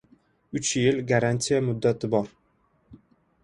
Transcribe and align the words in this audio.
Uch 0.59 0.71
yil 0.83 0.97
garantiya 1.11 1.61
muddati 1.67 2.13
bor. 2.17 2.35